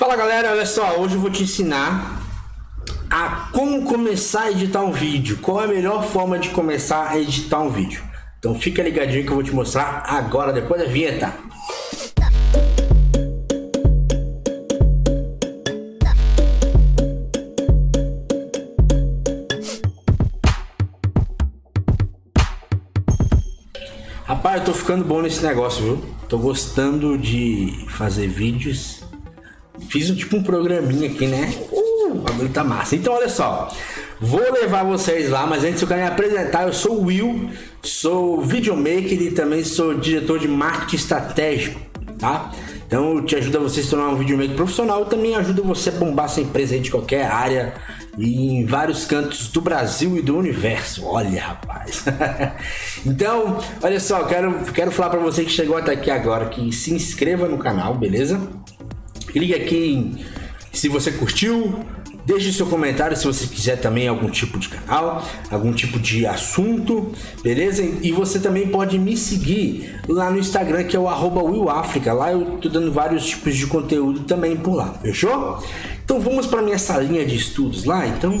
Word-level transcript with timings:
Fala 0.00 0.16
galera, 0.16 0.52
olha 0.52 0.64
só, 0.64 0.98
hoje 0.98 1.16
eu 1.16 1.20
vou 1.20 1.30
te 1.30 1.42
ensinar 1.42 2.22
a 3.10 3.50
como 3.52 3.84
começar 3.84 4.44
a 4.44 4.50
editar 4.50 4.80
um 4.80 4.92
vídeo. 4.92 5.36
Qual 5.42 5.60
é 5.60 5.64
a 5.64 5.68
melhor 5.68 6.02
forma 6.02 6.38
de 6.38 6.48
começar 6.48 7.06
a 7.06 7.18
editar 7.20 7.60
um 7.60 7.68
vídeo? 7.68 8.02
Então 8.38 8.58
fica 8.58 8.82
ligadinho 8.82 9.24
que 9.24 9.30
eu 9.30 9.34
vou 9.34 9.44
te 9.44 9.54
mostrar 9.54 10.02
agora, 10.06 10.54
depois 10.54 10.80
da 10.80 10.88
vinheta. 10.88 11.34
Rapaz, 24.24 24.60
eu 24.60 24.64
tô 24.64 24.72
ficando 24.72 25.04
bom 25.04 25.20
nesse 25.20 25.42
negócio, 25.42 25.82
viu? 25.82 26.04
Tô 26.26 26.38
gostando 26.38 27.18
de 27.18 27.84
fazer 27.90 28.28
vídeos 28.28 29.09
Fiz 29.88 30.10
tipo 30.16 30.36
um 30.36 30.42
programinha 30.42 31.10
aqui, 31.10 31.26
né? 31.26 31.52
Uh, 31.70 32.44
o 32.44 32.48
tá 32.48 32.62
massa. 32.64 32.96
Então, 32.96 33.14
olha 33.14 33.28
só. 33.28 33.68
Vou 34.20 34.40
levar 34.52 34.84
vocês 34.84 35.30
lá, 35.30 35.46
mas 35.46 35.64
antes 35.64 35.80
eu 35.80 35.88
quero 35.88 36.00
me 36.00 36.06
apresentar. 36.06 36.64
Eu 36.64 36.72
sou 36.74 36.98
o 36.98 37.06
Will, 37.06 37.50
sou 37.82 38.42
videomaker 38.42 39.20
e 39.20 39.30
também 39.30 39.64
sou 39.64 39.94
diretor 39.94 40.38
de 40.38 40.46
marketing 40.46 40.96
estratégico, 40.96 41.80
tá? 42.18 42.52
Então 42.86 43.14
eu 43.14 43.24
te 43.24 43.36
ajudo 43.36 43.56
a 43.56 43.60
você 43.60 43.82
se 43.82 43.88
tornar 43.88 44.08
um 44.08 44.16
videomaker 44.16 44.56
profissional. 44.56 45.00
Eu 45.00 45.06
também 45.06 45.36
ajudo 45.36 45.62
você 45.62 45.88
a 45.88 45.92
bombar 45.92 46.28
sua 46.28 46.42
empresa 46.42 46.78
de 46.78 46.90
qualquer 46.90 47.24
área 47.24 47.72
em 48.18 48.66
vários 48.66 49.06
cantos 49.06 49.48
do 49.48 49.60
Brasil 49.60 50.18
e 50.18 50.22
do 50.22 50.36
universo. 50.36 51.06
Olha, 51.06 51.40
rapaz. 51.40 52.04
então, 53.06 53.58
olha 53.82 54.00
só, 54.00 54.24
quero, 54.24 54.64
quero 54.72 54.90
falar 54.90 55.10
para 55.10 55.20
você 55.20 55.44
que 55.44 55.50
chegou 55.50 55.76
até 55.76 55.92
aqui 55.92 56.10
agora 56.10 56.48
que 56.50 56.70
se 56.72 56.92
inscreva 56.92 57.48
no 57.48 57.56
canal, 57.58 57.94
beleza? 57.94 58.38
Clique 59.32 59.54
aqui 59.54 59.76
em 59.76 60.40
se 60.72 60.88
você 60.88 61.10
curtiu, 61.10 61.84
deixe 62.24 62.52
seu 62.52 62.66
comentário 62.66 63.16
se 63.16 63.26
você 63.26 63.46
quiser 63.46 63.76
também 63.76 64.06
algum 64.06 64.30
tipo 64.30 64.58
de 64.58 64.68
canal, 64.68 65.26
algum 65.50 65.72
tipo 65.72 65.98
de 65.98 66.26
assunto, 66.26 67.12
beleza? 67.42 67.82
E 67.82 68.12
você 68.12 68.38
também 68.38 68.68
pode 68.68 68.98
me 68.98 69.16
seguir 69.16 70.00
lá 70.08 70.30
no 70.30 70.38
Instagram 70.38 70.84
que 70.84 70.96
é 70.96 70.98
o 70.98 71.08
arroba 71.08 71.42
WillAfrica. 71.42 72.12
Lá 72.12 72.30
eu 72.30 72.58
tô 72.58 72.68
dando 72.68 72.92
vários 72.92 73.26
tipos 73.26 73.56
de 73.56 73.66
conteúdo 73.66 74.20
também 74.20 74.56
por 74.56 74.74
lá, 74.74 74.94
fechou? 75.02 75.62
Então 76.04 76.20
vamos 76.20 76.46
para 76.46 76.62
minha 76.62 76.78
salinha 76.78 77.24
de 77.26 77.36
estudos 77.36 77.84
lá, 77.84 78.06
então 78.06 78.40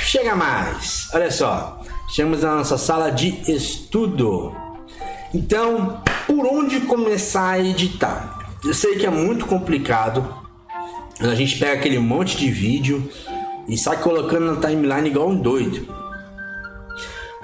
chega 0.00 0.34
mais. 0.34 1.08
Olha 1.12 1.30
só, 1.30 1.82
chegamos 2.08 2.42
na 2.42 2.56
nossa 2.56 2.78
sala 2.78 3.10
de 3.10 3.42
estudo. 3.50 4.54
Então, 5.34 6.00
por 6.26 6.46
onde 6.46 6.80
começar 6.80 7.50
a 7.50 7.60
editar? 7.60 8.45
Eu 8.66 8.74
sei 8.74 8.96
que 8.96 9.06
é 9.06 9.10
muito 9.10 9.46
complicado. 9.46 10.26
A 11.20 11.36
gente 11.36 11.56
pega 11.56 11.74
aquele 11.74 12.00
monte 12.00 12.36
de 12.36 12.50
vídeo 12.50 13.08
e 13.68 13.78
sai 13.78 14.02
colocando 14.02 14.52
na 14.52 14.60
timeline 14.60 15.08
igual 15.08 15.28
um 15.28 15.36
doido. 15.36 15.86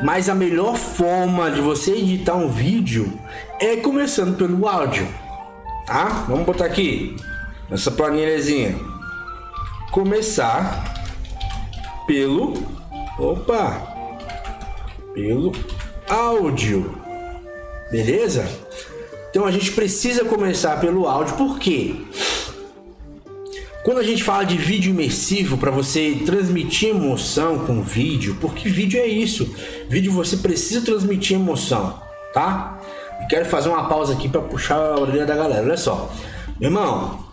Mas 0.03 0.29
a 0.29 0.35
melhor 0.35 0.77
forma 0.77 1.49
de 1.49 1.61
você 1.61 1.93
editar 1.93 2.35
um 2.35 2.49
vídeo 2.49 3.17
é 3.61 3.77
começando 3.77 4.37
pelo 4.37 4.67
áudio. 4.67 5.07
Tá? 5.87 6.25
Vamos 6.29 6.45
botar 6.45 6.65
aqui 6.65 7.15
nessa 7.71 7.93
planilhazinha. 7.93 8.75
Começar 9.93 11.05
pelo 12.05 12.55
opa, 13.17 13.81
pelo 15.15 15.53
áudio. 16.09 17.01
Beleza? 17.93 18.45
Então 19.33 19.47
a 19.47 19.51
gente 19.51 19.73
precisa 19.73 20.27
começar 20.27 20.79
pelo 20.79 21.09
áudio, 21.09 21.37
por 21.37 21.59
quê? 21.59 21.95
Quando 23.83 23.97
a 23.97 24.03
gente 24.03 24.23
fala 24.23 24.45
de 24.45 24.59
vídeo 24.59 24.91
imersivo, 24.91 25.57
para 25.57 25.71
você 25.71 26.19
transmitir 26.27 26.91
emoção 26.91 27.61
com 27.61 27.83
vídeo, 27.83 28.37
porque 28.43 28.69
vídeo 28.69 29.01
é 29.01 29.07
isso. 29.07 29.57
Vídeo 29.89 30.13
você 30.13 30.37
precisa 30.37 30.83
transmitir 30.83 31.35
emoção, 31.37 31.99
tá? 32.35 32.79
E 33.23 33.27
quero 33.27 33.47
fazer 33.47 33.71
uma 33.71 33.89
pausa 33.89 34.13
aqui 34.13 34.29
para 34.29 34.43
puxar 34.43 34.77
a 34.77 35.01
orelha 35.01 35.25
da 35.25 35.35
galera. 35.35 35.63
Olha 35.63 35.79
só, 35.79 36.13
meu 36.61 36.69
irmão, 36.69 37.25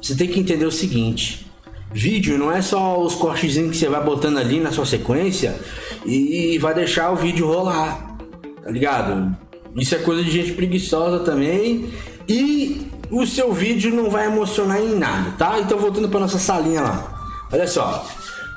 você 0.00 0.14
tem 0.14 0.28
que 0.28 0.38
entender 0.38 0.64
o 0.64 0.70
seguinte: 0.70 1.44
vídeo 1.92 2.38
não 2.38 2.52
é 2.52 2.62
só 2.62 3.02
os 3.02 3.16
cortezinhos 3.16 3.72
que 3.72 3.76
você 3.78 3.88
vai 3.88 4.02
botando 4.02 4.38
ali 4.38 4.60
na 4.60 4.70
sua 4.70 4.86
sequência 4.86 5.58
e 6.06 6.56
vai 6.58 6.72
deixar 6.72 7.10
o 7.10 7.16
vídeo 7.16 7.48
rolar, 7.48 8.16
tá 8.62 8.70
ligado? 8.70 9.47
Isso 9.76 9.94
é 9.94 9.98
coisa 9.98 10.22
de 10.22 10.30
gente 10.30 10.52
preguiçosa 10.52 11.20
também. 11.20 11.90
E 12.28 12.86
o 13.10 13.26
seu 13.26 13.52
vídeo 13.52 13.94
não 13.94 14.10
vai 14.10 14.26
emocionar 14.26 14.80
em 14.80 14.94
nada, 14.94 15.32
tá? 15.38 15.58
Então 15.58 15.78
voltando 15.78 16.08
para 16.08 16.20
nossa 16.20 16.38
salinha 16.38 16.82
lá. 16.82 17.46
Olha 17.52 17.66
só. 17.66 18.06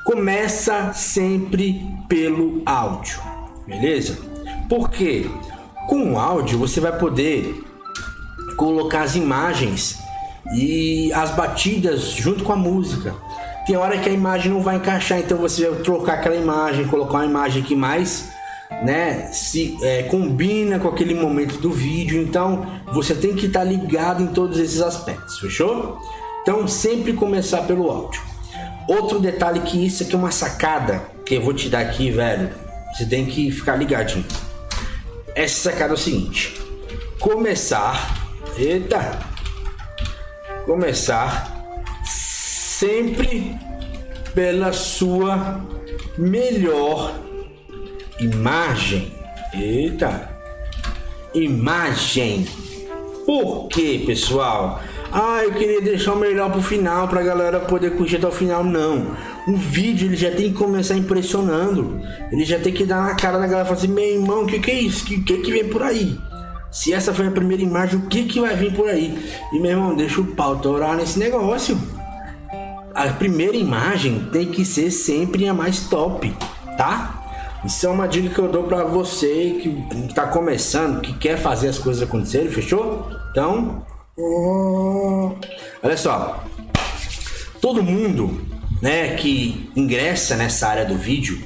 Começa 0.04 0.94
sempre 0.94 1.82
pelo 2.10 2.62
áudio. 2.66 3.20
Beleza? 3.68 4.18
Porque 4.68 5.30
com 5.88 6.14
o 6.14 6.20
áudio 6.20 6.58
você 6.58 6.80
vai 6.80 6.98
poder 6.98 7.64
colocar 8.58 9.04
as 9.04 9.16
imagens 9.16 9.98
e 10.56 11.12
as 11.14 11.32
batidas 11.32 12.12
junto 12.12 12.44
com 12.44 12.54
a 12.54 12.56
música. 12.56 13.16
Tem 13.66 13.78
hora 13.78 13.98
que 14.00 14.10
a 14.10 14.12
imagem 14.12 14.52
não 14.52 14.62
vai 14.62 14.78
encaixar, 14.78 15.20
então 15.20 15.38
você 15.38 15.70
vai 15.70 15.80
trocar 15.82 16.14
aquela 16.16 16.36
imagem, 16.36 16.88
colocar 16.88 17.20
uma 17.20 17.26
imagem 17.26 17.64
que 17.64 17.76
mais 17.76 18.30
né, 18.82 19.30
se 19.32 19.78
é, 19.82 20.04
combina 20.04 20.80
com 20.80 20.88
aquele 20.88 21.14
momento 21.14 21.58
do 21.60 21.72
vídeo. 21.72 22.22
Então 22.22 22.66
você 22.92 23.14
tem 23.14 23.36
que 23.36 23.46
estar 23.46 23.60
tá 23.60 23.66
ligado 23.66 24.24
em 24.24 24.28
todos 24.28 24.60
esses 24.60 24.82
aspectos, 24.82 25.40
fechou? 25.40 25.98
Então 26.42 26.68
sempre 26.68 27.14
começar 27.14 27.62
pelo 27.64 27.90
áudio. 27.90 28.22
Outro 28.88 29.20
detalhe 29.20 29.62
que 29.62 29.86
isso 29.86 30.04
aqui 30.04 30.16
é 30.16 30.18
uma 30.18 30.32
sacada 30.32 31.04
que 31.26 31.36
eu 31.36 31.42
vou 31.42 31.54
te 31.54 31.70
dar 31.70 31.82
aqui, 31.82 32.10
velho. 32.12 32.50
Você 32.94 33.06
tem 33.06 33.26
que 33.26 33.52
ficar 33.52 33.76
ligadinho. 33.76 34.26
Essa 35.36 35.72
sacada 35.72 35.94
é 35.94 35.96
o 35.96 35.98
seguinte: 35.98 36.60
começar, 37.20 38.28
eita, 38.58 39.20
começar 40.66 41.62
sempre 42.04 43.56
pela 44.34 44.74
sua 44.74 45.62
melhor 46.18 47.31
Imagem. 48.22 49.12
Eita. 49.52 50.30
Imagem. 51.34 52.48
Por 53.26 53.68
que, 53.68 53.98
pessoal? 54.06 54.80
Ah, 55.12 55.42
eu 55.44 55.52
queria 55.54 55.82
deixar 55.82 56.14
o 56.14 56.20
melhor 56.20 56.52
pro 56.52 56.62
final 56.62 57.08
pra 57.08 57.24
galera 57.24 57.60
poder 57.60 57.98
curtir 57.98 58.18
até 58.18 58.28
o 58.28 58.32
final. 58.32 58.64
Não. 58.64 59.18
O 59.48 59.56
vídeo 59.58 60.08
ele 60.08 60.16
já 60.16 60.30
tem 60.30 60.52
que 60.52 60.58
começar 60.58 60.96
impressionando. 60.96 62.00
Ele 62.32 62.46
já 62.46 62.60
tem 62.60 62.72
que 62.72 62.86
dar 62.86 63.02
na 63.04 63.16
cara 63.16 63.40
da 63.40 63.48
galera 63.48 63.64
e 63.64 63.66
falar 63.66 63.78
assim: 63.80 63.88
meu 63.88 64.06
irmão, 64.06 64.44
o 64.44 64.46
que, 64.46 64.60
que 64.60 64.70
é 64.70 64.80
isso? 64.82 65.04
O 65.04 65.08
que, 65.08 65.24
que, 65.24 65.38
que 65.40 65.52
vem 65.52 65.68
por 65.68 65.82
aí? 65.82 66.16
Se 66.70 66.94
essa 66.94 67.12
foi 67.16 67.26
a 67.26 67.32
primeira 67.32 67.64
imagem, 67.64 67.98
o 67.98 68.08
que, 68.08 68.26
que 68.26 68.40
vai 68.40 68.56
vir 68.56 68.72
por 68.74 68.88
aí? 68.88 69.18
E 69.52 69.60
meu 69.60 69.72
irmão, 69.72 69.96
deixa 69.96 70.22
o 70.22 70.28
pau 70.28 70.60
torar 70.60 70.96
nesse 70.96 71.18
negócio. 71.18 71.76
A 72.94 73.08
primeira 73.08 73.58
imagem 73.58 74.30
tem 74.32 74.46
que 74.46 74.64
ser 74.64 74.92
sempre 74.92 75.48
a 75.48 75.54
mais 75.56 75.82
top, 75.90 76.32
tá? 76.78 77.21
Isso 77.64 77.86
é 77.86 77.90
uma 77.90 78.08
dica 78.08 78.30
que 78.30 78.40
eu 78.40 78.48
dou 78.48 78.64
para 78.64 78.84
você 78.84 79.58
que 79.62 79.70
está 80.08 80.28
começando, 80.28 81.02
que 81.02 81.14
quer 81.14 81.38
fazer 81.38 81.68
as 81.68 81.78
coisas 81.78 82.02
acontecerem, 82.02 82.50
fechou? 82.50 83.08
Então, 83.32 83.86
olha 85.84 85.96
só, 85.96 86.44
todo 87.62 87.84
mundo, 87.84 88.42
né, 88.82 89.16
que 89.16 89.70
ingressa 89.76 90.36
nessa 90.36 90.68
área 90.68 90.86
do 90.86 90.96
vídeo 90.96 91.40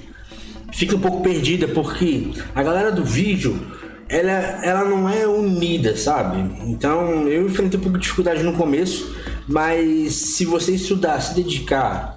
fica 0.72 0.96
um 0.96 1.00
pouco 1.00 1.22
perdida 1.22 1.68
porque 1.68 2.32
a 2.54 2.64
galera 2.64 2.92
do 2.92 3.04
vídeo 3.04 3.60
ela, 4.08 4.32
ela 4.64 4.86
não 4.86 5.10
é 5.10 5.28
unida, 5.28 5.98
sabe? 5.98 6.40
Então 6.70 7.28
eu 7.28 7.46
enfrentei 7.48 7.80
um 7.80 7.84
pouco 7.84 7.98
de 7.98 8.04
dificuldade 8.04 8.44
no 8.44 8.54
começo, 8.54 9.16
mas 9.48 10.14
se 10.14 10.46
você 10.46 10.74
estudar, 10.74 11.20
se 11.22 11.34
dedicar 11.34 12.16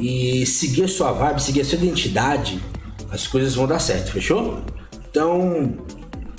e 0.00 0.44
seguir 0.46 0.84
a 0.84 0.88
sua 0.88 1.12
vibe, 1.12 1.42
seguir 1.42 1.60
a 1.62 1.64
sua 1.64 1.78
identidade, 1.78 2.60
as 3.14 3.28
coisas 3.28 3.54
vão 3.54 3.66
dar 3.66 3.78
certo, 3.78 4.10
fechou? 4.10 4.60
Então, 5.08 5.78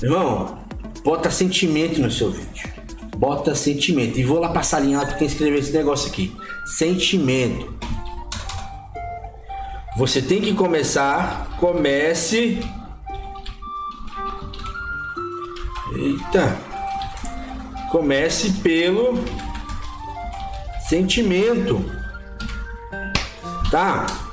irmão, 0.04 0.60
bota 1.06 1.32
sentimento 1.32 2.02
no 2.02 2.12
seu 2.12 2.32
vídeo. 2.32 2.70
Bota 3.18 3.56
sentimento. 3.56 4.20
E 4.20 4.24
vou 4.26 4.40
lá 4.40 4.50
passar 4.50 4.80
linha 4.80 4.98
lá 4.98 5.06
que 5.06 5.24
escrever 5.24 5.60
esse 5.60 5.72
negócio 5.72 6.12
aqui. 6.12 6.36
Sentimento. 6.66 7.74
Você 9.96 10.22
tem 10.22 10.42
que 10.42 10.54
começar. 10.54 11.58
Comece. 11.58 12.60
Eita. 15.96 16.58
Comece 17.90 18.52
pelo 18.62 19.24
sentimento. 20.90 21.90
Tá? 23.72 24.25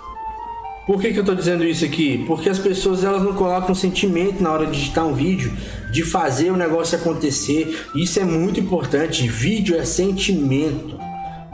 Por 0.87 1.01
que, 1.01 1.13
que 1.13 1.19
eu 1.19 1.23
estou 1.23 1.35
dizendo 1.35 1.65
isso 1.65 1.85
aqui? 1.85 2.25
Porque 2.27 2.49
as 2.49 2.59
pessoas 2.59 3.05
elas 3.05 3.23
não 3.23 3.35
colocam 3.35 3.75
sentimento 3.75 4.43
na 4.43 4.51
hora 4.51 4.67
de 4.67 4.79
editar 4.81 5.05
um 5.05 5.15
vídeo, 5.15 5.53
de 5.93 6.03
fazer 6.03 6.51
o 6.51 6.57
negócio 6.57 6.99
acontecer. 6.99 7.87
Isso 7.95 8.19
é 8.19 8.25
muito 8.25 8.59
importante. 8.59 9.29
Vídeo 9.29 9.77
é 9.77 9.85
sentimento. 9.85 10.99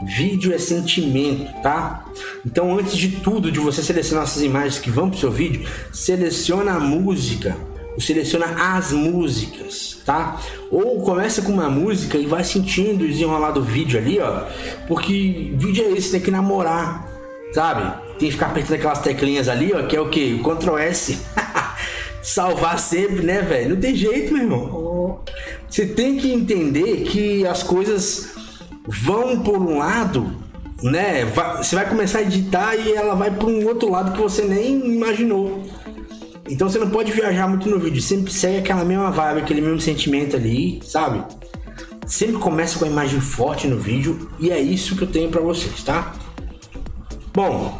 Vídeo 0.01 0.53
é 0.53 0.57
sentimento, 0.57 1.51
tá? 1.61 2.05
Então, 2.45 2.77
antes 2.77 2.97
de 2.97 3.09
tudo, 3.17 3.51
de 3.51 3.59
você 3.59 3.83
selecionar 3.83 4.23
essas 4.23 4.41
imagens 4.41 4.79
que 4.79 4.89
vão 4.89 5.09
pro 5.09 5.19
seu 5.19 5.29
vídeo, 5.29 5.67
seleciona 5.91 6.71
a 6.71 6.79
música, 6.79 7.55
seleciona 7.99 8.45
as 8.77 8.93
músicas, 8.93 9.99
tá? 10.05 10.39
Ou 10.71 11.01
começa 11.01 11.41
com 11.41 11.51
uma 11.51 11.69
música 11.69 12.17
e 12.17 12.25
vai 12.25 12.45
sentindo 12.45 13.03
o 13.03 13.07
desenrolar 13.07 13.51
do 13.51 13.61
vídeo 13.61 13.99
ali, 13.99 14.19
ó. 14.19 14.45
Porque 14.87 15.53
vídeo 15.55 15.83
é 15.83 15.91
esse, 15.91 16.11
tem 16.11 16.21
que 16.21 16.31
namorar, 16.31 17.05
sabe? 17.53 18.08
Tem 18.19 18.27
que 18.27 18.31
ficar 18.31 18.47
apertando 18.47 18.75
aquelas 18.75 18.99
teclinhas 18.99 19.47
ali, 19.47 19.73
ó, 19.73 19.83
que 19.83 19.95
é 19.95 20.01
o 20.01 20.09
que? 20.09 20.39
Ctrl 20.39 20.77
S. 20.77 21.19
Salvar 22.21 22.77
sempre, 22.77 23.25
né, 23.25 23.41
velho? 23.41 23.69
Não 23.71 23.77
tem 23.77 23.95
jeito, 23.95 24.33
meu 24.33 24.43
irmão. 24.43 25.21
Você 25.69 25.85
tem 25.85 26.17
que 26.17 26.31
entender 26.31 27.03
que 27.05 27.47
as 27.47 27.63
coisas 27.63 28.31
vão 28.85 29.39
por 29.39 29.57
um 29.57 29.77
lado, 29.77 30.35
né? 30.83 31.25
você 31.57 31.75
vai 31.75 31.87
começar 31.87 32.19
a 32.19 32.21
editar 32.23 32.75
e 32.75 32.91
ela 32.93 33.15
vai 33.15 33.31
por 33.31 33.49
um 33.49 33.65
outro 33.65 33.89
lado 33.89 34.11
que 34.11 34.19
você 34.19 34.43
nem 34.43 34.95
imaginou. 34.95 35.63
Então 36.49 36.67
você 36.67 36.79
não 36.79 36.89
pode 36.89 37.11
viajar 37.11 37.47
muito 37.47 37.69
no 37.69 37.79
vídeo, 37.79 38.01
sempre 38.01 38.33
segue 38.33 38.57
aquela 38.57 38.83
mesma 38.83 39.11
vibe, 39.11 39.41
aquele 39.41 39.61
mesmo 39.61 39.79
sentimento 39.79 40.35
ali, 40.35 40.81
sabe? 40.83 41.23
Sempre 42.05 42.37
começa 42.37 42.79
com 42.79 42.85
a 42.85 42.87
imagem 42.87 43.21
forte 43.21 43.67
no 43.67 43.77
vídeo 43.77 44.29
e 44.39 44.49
é 44.49 44.59
isso 44.59 44.95
que 44.95 45.03
eu 45.03 45.07
tenho 45.07 45.29
para 45.29 45.41
vocês, 45.41 45.83
tá? 45.83 46.13
Bom, 47.33 47.79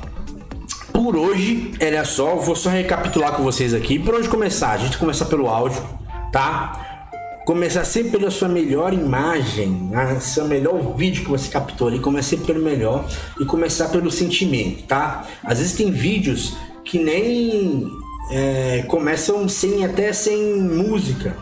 por 1.01 1.15
hoje 1.15 1.71
era 1.79 2.03
só, 2.03 2.35
vou 2.35 2.57
só 2.57 2.69
recapitular 2.69 3.31
com 3.31 3.41
vocês 3.41 3.73
aqui. 3.73 3.97
Por 3.97 4.15
onde 4.15 4.27
começar? 4.27 4.71
A 4.71 4.77
gente 4.77 4.97
começa 4.97 5.23
pelo 5.23 5.47
áudio, 5.47 5.81
tá? 6.29 7.07
Começar 7.45 7.85
sempre 7.85 8.11
pela 8.11 8.29
sua 8.29 8.49
melhor 8.49 8.93
imagem, 8.93 9.69
né? 9.69 10.19
seu 10.19 10.45
melhor 10.45 10.97
vídeo 10.97 11.23
que 11.23 11.29
você 11.29 11.49
captou 11.49 11.87
ali, 11.87 11.99
começar 11.99 12.35
pelo 12.39 12.61
melhor 12.61 13.05
e 13.39 13.45
começar 13.45 13.87
pelo 13.87 14.11
sentimento, 14.11 14.83
tá? 14.83 15.25
Às 15.41 15.59
vezes 15.59 15.73
tem 15.73 15.89
vídeos 15.89 16.57
que 16.83 16.99
nem 16.99 17.87
é, 18.29 18.83
começam 18.89 19.47
sem 19.47 19.85
até 19.85 20.11
sem 20.11 20.59
música, 20.59 21.33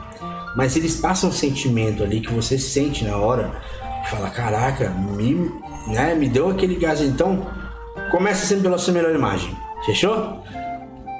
mas 0.56 0.78
eles 0.78 0.98
passam 0.98 1.32
um 1.32 1.34
sentimento 1.34 2.04
ali 2.04 2.22
que 2.22 2.32
você 2.32 2.60
sente 2.60 3.04
na 3.04 3.18
hora, 3.18 3.60
fala 4.08 4.30
caraca, 4.30 4.92
me, 4.92 5.52
né, 5.88 6.14
me 6.14 6.30
deu 6.30 6.48
aquele 6.48 6.76
gás. 6.76 7.02
Então 7.02 7.67
começa 8.12 8.46
sempre 8.46 8.64
pela 8.64 8.78
sua 8.78 8.94
melhor 8.94 9.14
imagem, 9.14 9.56
fechou? 9.86 10.44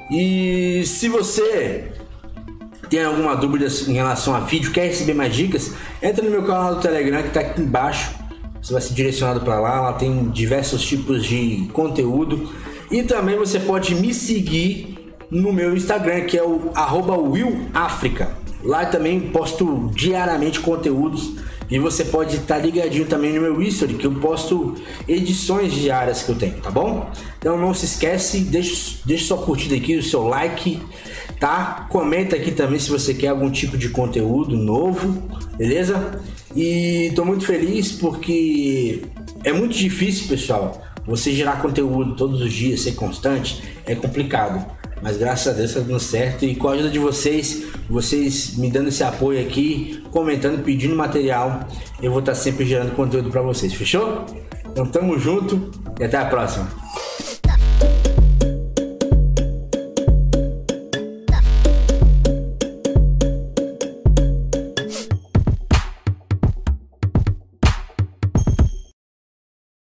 E 0.10 0.84
se 0.86 1.10
você 1.10 1.92
tem 2.90 3.04
alguma 3.04 3.36
dúvida 3.36 3.68
em 3.88 3.94
relação 3.94 4.34
a 4.34 4.40
vídeo, 4.40 4.72
quer 4.72 4.88
receber 4.88 5.14
mais 5.14 5.36
dicas, 5.36 5.74
entra 6.02 6.24
no 6.24 6.32
meu 6.32 6.44
canal 6.44 6.76
do 6.76 6.82
Telegram 6.82 7.22
que 7.22 7.28
está 7.28 7.42
aqui 7.42 7.62
embaixo. 7.62 8.16
Você 8.62 8.74
vai 8.74 8.82
ser 8.82 8.94
direcionado 8.94 9.42
para 9.42 9.60
lá, 9.60 9.82
lá 9.82 9.94
tem 9.94 10.30
diversos 10.30 10.82
tipos 10.82 11.26
de 11.26 11.70
conteúdo. 11.74 12.52
E 12.90 13.04
também 13.04 13.38
você 13.38 13.60
pode 13.60 13.94
me 13.96 14.14
seguir 14.14 15.14
no 15.30 15.52
meu 15.52 15.76
Instagram, 15.76 16.22
que 16.22 16.38
é 16.38 16.44
o 16.44 16.72
WillAfrica. 17.32 18.30
Lá 18.64 18.86
também 18.86 19.20
posto 19.20 19.92
diariamente 19.94 20.60
conteúdos 20.60 21.34
e 21.70 21.80
você 21.80 22.06
pode 22.06 22.38
estar 22.38 22.56
tá 22.56 22.62
ligadinho 22.62 23.06
também 23.06 23.34
no 23.34 23.42
meu 23.42 23.62
history, 23.62 23.96
que 23.96 24.08
eu 24.08 24.14
posto 24.16 24.76
edições 25.08 25.74
diárias 25.74 26.24
que 26.24 26.30
eu 26.30 26.36
tenho, 26.36 26.56
tá 26.62 26.72
bom? 26.72 27.10
Então 27.40 27.58
não 27.58 27.74
se 27.74 27.86
esquece, 27.86 28.40
deixa, 28.40 28.98
deixa 29.06 29.26
sua 29.26 29.38
curtida 29.38 29.76
aqui, 29.76 29.98
o 29.98 30.04
seu 30.04 30.28
like, 30.28 30.82
tá? 31.40 31.88
Comenta 31.90 32.36
aqui 32.36 32.52
também 32.52 32.80
se 32.80 32.90
você 32.90 33.14
quer 33.14 33.30
algum 33.30 33.50
tipo 33.50 33.78
de 33.78 33.90
conteúdo 33.90 34.56
novo, 34.56 35.24
beleza? 35.58 36.22
E 36.56 37.12
tô 37.16 37.26
muito 37.26 37.46
feliz 37.46 37.92
porque 37.92 39.04
é 39.44 39.52
muito 39.52 39.76
difícil, 39.78 40.28
pessoal, 40.28 40.82
você 41.06 41.32
gerar 41.32 41.62
conteúdo 41.62 42.16
todos 42.16 42.42
os 42.42 42.52
dias, 42.52 42.82
ser 42.82 42.94
constante, 42.94 43.64
é 43.86 43.96
complicado. 43.96 44.77
Mas 45.02 45.18
graças 45.18 45.48
a 45.48 45.52
Deus 45.56 45.74
tá 45.74 45.80
dando 45.80 46.00
certo 46.00 46.46
e 46.46 46.56
com 46.56 46.68
a 46.68 46.74
ajuda 46.74 46.90
de 46.90 47.00
vocês, 47.00 47.66
vocês 47.90 48.58
me 48.58 48.70
dando 48.70 48.90
esse 48.90 49.04
apoio 49.04 49.40
aqui, 49.40 50.04
comentando, 50.12 50.64
pedindo 50.64 50.96
material, 50.96 51.68
eu 52.02 52.12
vou 52.12 52.20
estar 52.20 52.32
tá 52.32 52.38
sempre 52.38 52.66
gerando 52.66 52.96
conteúdo 52.96 53.30
para 53.30 53.42
vocês, 53.42 53.74
fechou? 53.74 54.26
Então 54.66 54.86
tamo 54.86 55.18
junto 55.18 55.72
e 56.00 56.04
até 56.04 56.18
a 56.18 56.26
próxima. 56.26 56.87